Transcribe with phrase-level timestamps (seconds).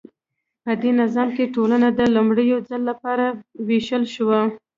[0.63, 3.25] په دې نظام کې ټولنه د لومړي ځل لپاره
[3.67, 4.39] ویشل شوه.